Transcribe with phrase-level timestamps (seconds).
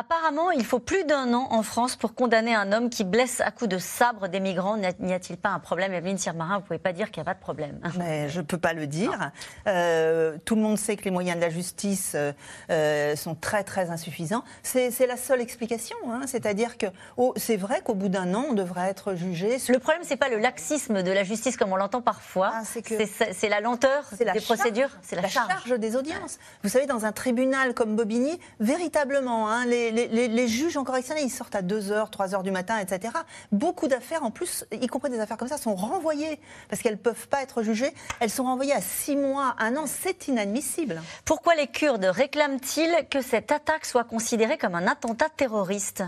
[0.00, 3.50] Apparemment, il faut plus d'un an en France pour condamner un homme qui blesse à
[3.50, 4.76] coups de sabre des migrants.
[4.76, 7.32] N'y a-t-il pas un problème Evelyne Sirmarin, vous ne pouvez pas dire qu'il n'y a
[7.32, 7.80] pas de problème.
[7.98, 9.32] Mais je ne peux pas le dire.
[9.66, 12.30] Euh, tout le monde sait que les moyens de la justice euh,
[12.70, 14.44] euh, sont très très insuffisants.
[14.62, 15.96] C'est la seule explication.
[16.08, 16.20] Hein.
[16.28, 19.56] C'est-à-dire que oh, c'est vrai qu'au bout d'un an, on devrait être jugé.
[19.68, 22.52] Le problème, c'est pas le laxisme de la justice comme on l'entend parfois.
[22.54, 24.90] Ah, c'est la lenteur des procédures.
[25.02, 25.76] C'est la, charge.
[25.76, 26.38] des audiences.
[26.62, 31.30] Vous savez, dans un tribunal comme Bobigny, véritablement, hein, les les, juges en correctionnel, ils
[31.30, 33.12] sortent à 2h, 3h du matin, etc.
[33.52, 36.98] Beaucoup d'affaires, en plus, y compris des affaires comme ça, sont renvoyées parce qu'elles ne
[36.98, 37.92] peuvent pas être jugées.
[38.20, 39.84] Elles sont renvoyées à 6 mois, 1 an.
[39.86, 41.02] C'est inadmissible.
[41.24, 46.02] Pourquoi les Kurdes réclament-ils que cette attaque soit considérée comme un attentat terroriste?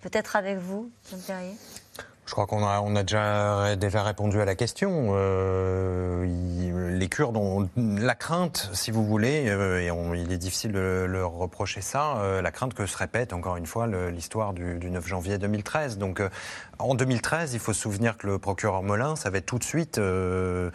[0.00, 1.54] Peut-être avec vous, Jean Perrier
[2.26, 3.02] je crois qu'on a,
[3.76, 5.08] déjà répondu à la question.
[5.14, 6.24] Euh,
[6.96, 9.90] les Kurdes ont la crainte, si vous voulez, euh, et
[10.20, 13.66] il est difficile de leur reprocher ça, euh, la crainte que se répète encore une
[13.66, 15.98] fois l'histoire du, 9 janvier 2013.
[15.98, 16.22] Donc
[16.78, 20.70] en 2013, il faut se souvenir que le procureur Molins avait tout de suite, le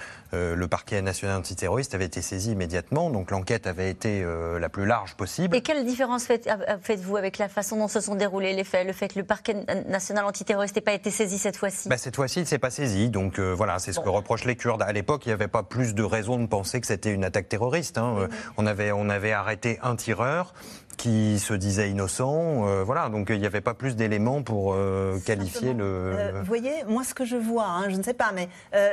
[0.69, 4.25] parquet national antiterroriste avait été saisi immédiatement, donc l'enquête avait été
[4.59, 5.55] la plus large possible.
[5.55, 9.07] Et quelle différence faites-vous avec la façon dont se sont déroulés les faits, le fait
[9.07, 9.55] que le parquet
[9.87, 12.71] national antiterroriste n'ait pas été saisi cette fois-ci bah, Cette fois-ci, il ne s'est pas
[12.71, 13.09] saisi.
[13.11, 14.81] Donc euh, voilà, c'est ce que reprochent les Kurdes.
[14.81, 17.49] À l'époque, il n'y avait pas plus de raison de penser que c'était une attaque
[17.49, 17.99] terroriste.
[17.99, 18.15] Hein.
[18.17, 20.55] Euh, on, avait, on avait arrêté un tireur
[20.97, 22.67] qui se disait innocent.
[22.67, 24.75] Euh, voilà, donc il n'y avait pas plus d'éléments pour
[25.23, 26.31] qualifier le.
[26.39, 28.49] vous voyez, moi ce que je vois, hein, je ne sais pas, mais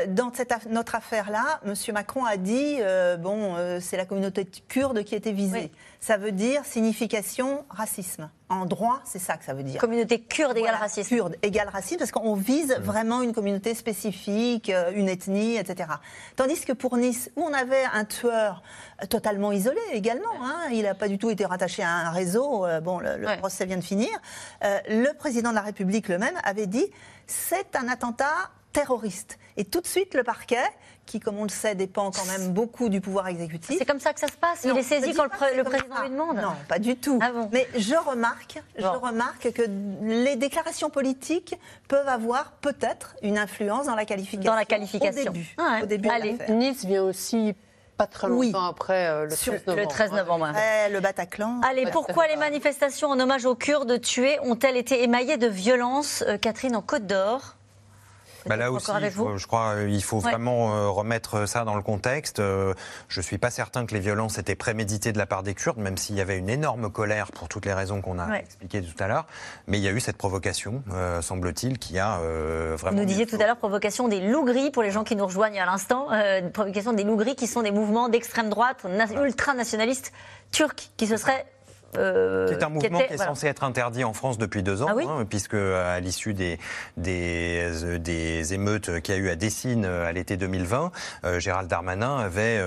[0.09, 1.75] dans cette notre affaire-là, M.
[1.95, 2.79] Macron a dit
[3.21, 5.71] bon, c'est la communauté kurde qui était visée.
[6.01, 9.81] Ça veut dire signification racisme en droit, c'est ça que ça veut dire.
[9.81, 11.17] Communauté kurde égale racisme.
[11.17, 12.83] Kurde égale racisme, parce qu'on vise mmh.
[12.83, 15.89] vraiment une communauté spécifique, euh, une ethnie, etc.
[16.37, 18.63] Tandis que pour Nice, où on avait un tueur
[19.03, 22.67] euh, totalement isolé également, hein, il n'a pas du tout été rattaché à un réseau,
[22.67, 24.11] euh, bon, le, procès vient de finir,
[24.63, 26.87] le président de la République le même avait dit
[27.27, 29.39] c'est un attentat terroriste.
[29.57, 30.65] Et tout de suite, le parquet,
[31.07, 33.77] qui, comme on le sait, dépend quand même beaucoup du pouvoir exécutif.
[33.79, 36.37] C'est comme ça que ça se passe Il est saisi quand le, président lui demande
[36.37, 37.19] Non, pas du tout.
[37.21, 39.63] Ah Mais je remarque, je remarque que
[40.03, 41.55] les déclarations politiques
[41.89, 44.51] peuvent avoir peut-être une influence dans la qualification.
[44.51, 45.31] Dans la qualification.
[45.31, 45.55] Au début.
[45.59, 47.55] Ah au début Allez, Nice vient aussi
[47.99, 49.81] pas très longtemps après euh, le, 13 novembre.
[49.81, 50.49] le 13 novembre.
[50.91, 51.61] le Bataclan.
[51.63, 56.39] Allez, pourquoi les manifestations en hommage aux Kurdes tués ont-elles été émaillées de violence, euh,
[56.39, 57.57] Catherine, en Côte d'Or?
[58.47, 58.91] Bah là aussi,
[59.37, 62.41] je crois qu'il euh, faut vraiment euh, remettre ça dans le contexte.
[62.41, 62.75] Euh,
[63.09, 65.79] je ne suis pas certain que les violences étaient préméditées de la part des Kurdes,
[65.79, 69.03] même s'il y avait une énorme colère pour toutes les raisons qu'on a expliquées tout
[69.03, 69.27] à l'heure.
[69.67, 70.83] Mais il y a eu cette provocation,
[71.21, 72.19] semble-t-il, qui a
[72.77, 72.99] vraiment.
[72.99, 75.61] Vous disiez tout à l'heure provocation des loups gris pour les gens qui nous rejoignent
[75.61, 76.09] à l'instant.
[76.53, 78.85] provocation des loups gris qui sont des mouvements d'extrême droite,
[79.23, 80.13] ultranationalistes
[80.51, 81.47] turcs qui se seraient
[81.97, 84.95] euh, c'est un mouvement qui, est censé être interdit en France depuis deux ans, ah
[85.07, 86.59] hein, puisque à l'issue des,
[86.97, 90.91] des, des, émeutes qu'il y a eu à Dessine euh, à l'été 2020,
[91.25, 92.61] euh, Gérald Darmanin avait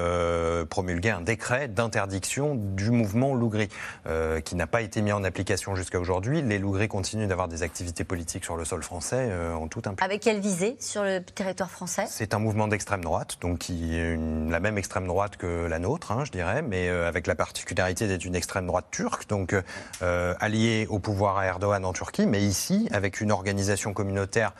[0.69, 3.69] promulgué un décret d'interdiction du mouvement Lougri,
[4.43, 6.41] qui n'a pas été mis en application jusqu'à aujourd'hui.
[6.41, 10.03] Les Lougris continuent d'avoir des activités politiques sur le sol français en tout impunité.
[10.03, 12.05] Avec quelle visée sur le territoire français?
[12.07, 14.17] C'est un mouvement d'extrême droite, donc qui est
[14.49, 18.25] la même extrême droite que la nôtre, hein, je dirais, mais avec la particularité d'être
[18.25, 19.55] une extrême droite turque donc
[20.01, 24.53] euh, allié au pouvoir à Erdogan en Turquie, mais ici avec une organisation communautaire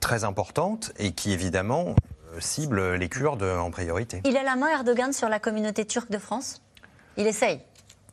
[0.00, 1.94] très importante et qui évidemment
[2.34, 4.22] euh, cible les Kurdes en priorité.
[4.24, 6.62] Il a la main Erdogan sur la communauté turque de France?
[7.16, 7.60] Il essaye?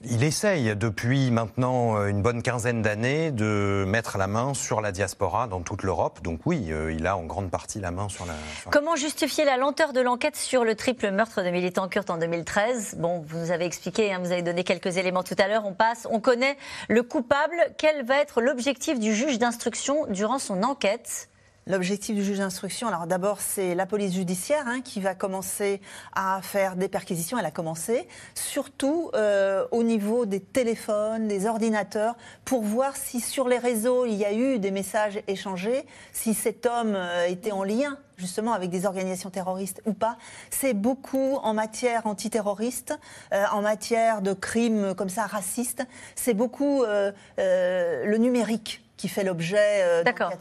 [0.09, 4.91] Il essaye depuis maintenant euh, une bonne quinzaine d'années de mettre la main sur la
[4.91, 6.21] diaspora dans toute l'Europe.
[6.23, 8.33] Donc oui, euh, il a en grande partie la main sur la...
[8.71, 12.95] Comment justifier la lenteur de l'enquête sur le triple meurtre de militants kurdes en 2013
[12.97, 15.65] Bon, vous nous avez expliqué, hein, vous avez donné quelques éléments tout à l'heure.
[15.65, 16.57] On passe, on connaît
[16.87, 17.55] le coupable.
[17.77, 21.29] Quel va être l'objectif du juge d'instruction durant son enquête?
[21.67, 25.81] L'objectif du juge d'instruction, alors d'abord, c'est la police judiciaire hein, qui va commencer
[26.13, 27.39] à faire des perquisitions.
[27.39, 33.47] Elle a commencé, surtout euh, au niveau des téléphones, des ordinateurs, pour voir si sur
[33.47, 37.63] les réseaux il y a eu des messages échangés, si cet homme euh, était en
[37.63, 40.19] lien justement avec des organisations terroristes ou pas.
[40.51, 42.93] C'est beaucoup en matière antiterroriste,
[43.33, 45.83] euh, en matière de crimes comme ça racistes.
[46.13, 49.83] C'est beaucoup le numérique qui fait l'objet.
[49.83, 50.31] Euh, D'accord.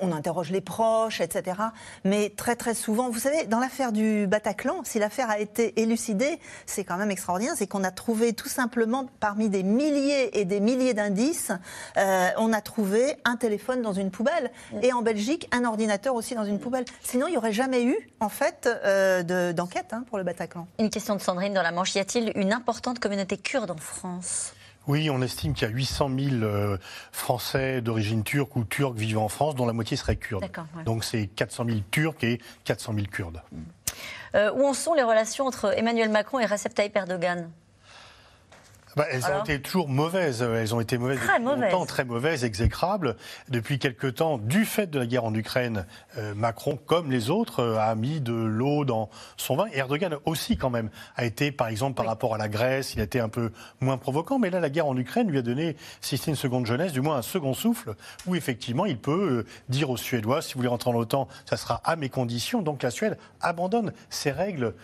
[0.00, 1.56] On interroge les proches, etc.
[2.04, 6.38] Mais très très souvent, vous savez, dans l'affaire du Bataclan, si l'affaire a été élucidée,
[6.66, 10.60] c'est quand même extraordinaire, c'est qu'on a trouvé tout simplement parmi des milliers et des
[10.60, 11.52] milliers d'indices,
[11.96, 14.50] euh, on a trouvé un téléphone dans une poubelle
[14.82, 16.84] et en Belgique un ordinateur aussi dans une poubelle.
[17.02, 20.66] Sinon, il n'y aurait jamais eu en fait euh, d'enquête hein, pour le Bataclan.
[20.78, 21.94] Une question de Sandrine dans la Manche.
[21.94, 24.52] Y a-t-il une importante communauté kurde en France?
[24.88, 26.78] Oui, on estime qu'il y a 800 000 euh,
[27.12, 30.44] Français d'origine turque ou turcs vivant en France, dont la moitié serait kurde.
[30.84, 33.42] Donc c'est 400 000 Turcs et 400 000 Kurdes.
[34.34, 37.50] Euh, où en sont les relations entre Emmanuel Macron et Recep Tayyip Erdogan?
[38.98, 40.42] Bah, elles ont été toujours mauvaises.
[40.42, 43.14] Elles ont été mauvaises très depuis longtemps, très mauvaises, exécrables.
[43.48, 45.86] Depuis quelque temps, du fait de la guerre en Ukraine,
[46.16, 49.66] euh, Macron, comme les autres, euh, a mis de l'eau dans son vin.
[49.72, 53.04] Erdogan aussi, quand même, a été, par exemple, par rapport à la Grèce, il a
[53.04, 54.40] été un peu moins provoquant.
[54.40, 57.00] Mais là, la guerre en Ukraine lui a donné, si c'est une seconde jeunesse, du
[57.00, 57.94] moins un second souffle,
[58.26, 61.56] où effectivement, il peut euh, dire aux Suédois, si vous voulez rentrer dans l'OTAN, ça
[61.56, 62.62] sera à mes conditions.
[62.62, 64.74] Donc la Suède abandonne ses règles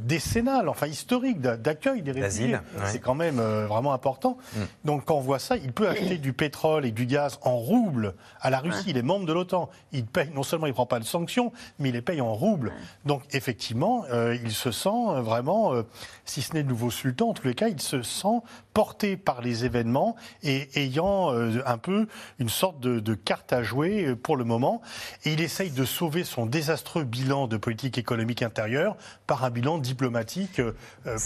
[0.00, 2.56] décennales, enfin historiques, d'accueil des réfugiés.
[2.86, 4.36] C'est quand même euh, vraiment important.
[4.54, 4.60] Mm.
[4.84, 8.14] Donc quand on voit ça, il peut acheter du pétrole et du gaz en roubles
[8.40, 8.84] à la Russie.
[8.88, 9.70] Il est membre de l'OTAN.
[9.92, 12.34] Il paye, non seulement il ne prend pas de sanctions, mais il les paye en
[12.34, 12.72] roubles.
[13.04, 15.82] Donc effectivement, euh, il se sent vraiment, euh,
[16.24, 18.40] si ce n'est le nouveau sultan, en tous les cas, il se sent
[18.72, 22.08] porté par les événements et ayant un peu
[22.40, 24.82] une sorte de, de, carte à jouer pour le moment.
[25.24, 28.96] Et il essaye de sauver son désastreux bilan de politique économique intérieure
[29.28, 30.60] par un bilan diplomatique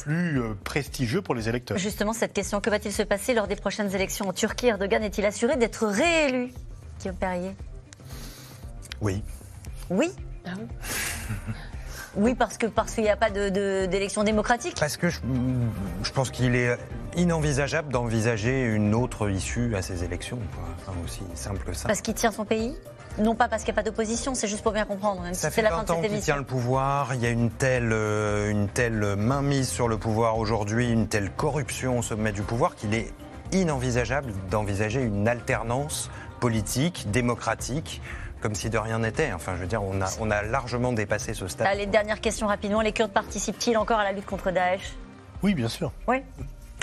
[0.04, 2.60] plus prestigieux pour les électeurs justement cette question.
[2.60, 4.66] Que va-t-il se passer lors des prochaines élections en Turquie?
[4.66, 6.52] Erdogan est-il assuré d'être réélu?
[7.00, 7.56] Guillaume Perrier
[9.00, 9.22] Oui.
[9.88, 10.10] Oui
[10.44, 10.50] ah
[12.14, 14.76] Oui, parce que parce qu'il n'y a pas d'élection démocratique.
[14.78, 15.20] Parce que je,
[16.12, 16.76] pense qu'il est
[17.16, 20.38] inenvisageable d'envisager une autre issue à ces élections.
[21.04, 21.88] aussi simple que ça.
[21.88, 22.76] Parce qu'il tient son pays?
[23.18, 25.22] Non pas parce qu'il n'y a pas d'opposition, c'est juste pour bien comprendre.
[25.32, 28.50] ça fait la 20 ans qu'il tient le pouvoir, il y a une telle, euh,
[28.50, 32.94] une telle mainmise sur le pouvoir aujourd'hui, une telle corruption au sommet du pouvoir qu'il
[32.94, 33.12] est
[33.52, 36.10] inenvisageable d'envisager une alternance
[36.40, 38.00] politique, démocratique,
[38.40, 39.32] comme si de rien n'était.
[39.32, 41.66] Enfin, je veux dire, on a, on a largement dépassé ce stade.
[41.66, 42.80] Allez, dernière question rapidement.
[42.80, 44.94] Les Kurdes participent-ils encore à la lutte contre Daesh?
[45.42, 45.92] Oui, bien sûr.
[46.06, 46.22] Oui.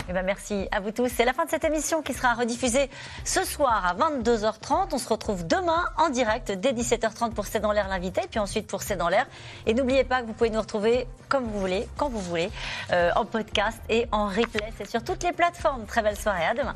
[0.08, 1.08] Eh ben merci à vous tous.
[1.08, 2.90] C'est la fin de cette émission qui sera rediffusée
[3.24, 4.90] ce soir à 22h30.
[4.92, 8.68] On se retrouve demain en direct dès 17h30 pour C'est dans l'air l'invité, puis ensuite
[8.68, 9.26] pour C'est dans l'air.
[9.66, 12.52] Et n'oubliez pas que vous pouvez nous retrouver comme vous voulez, quand vous voulez,
[12.92, 14.72] euh, en podcast et en replay.
[14.78, 15.86] C'est sur toutes les plateformes.
[15.86, 16.46] Très belle soirée.
[16.46, 16.76] À demain.